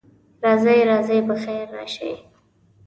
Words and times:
راځئ، 0.43 0.79
راځئ، 0.89 1.19
پخیر 1.27 1.65
راشئ. 1.77 2.13